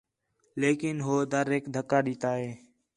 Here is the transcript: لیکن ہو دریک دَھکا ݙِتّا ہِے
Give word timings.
لیکن 0.61 0.95
ہو 1.05 1.15
دریک 1.31 1.63
دَھکا 1.73 1.99
ݙِتّا 2.05 2.31
ہِے 2.41 2.51